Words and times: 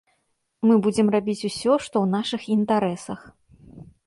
Мы 0.69 0.73
будзем 0.87 1.11
рабіць 1.15 1.37
усё, 1.49 1.75
што 1.89 1.95
ў 2.01 2.07
нашых 2.17 2.41
інтарэсах. 2.57 3.19